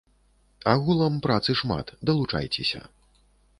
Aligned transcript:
Агулам 0.71 1.19
працы 1.27 1.57
шмат, 1.61 1.93
далучайцеся! 2.11 2.81